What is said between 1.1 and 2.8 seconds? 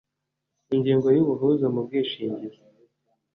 ya Ubuhuza mu bwishingizi